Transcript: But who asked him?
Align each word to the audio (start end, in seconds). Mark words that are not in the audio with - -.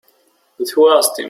But 0.57 0.67
who 0.75 0.89
asked 0.89 1.11
him? 1.19 1.19